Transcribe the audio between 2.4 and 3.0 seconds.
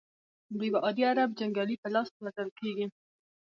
کیږي.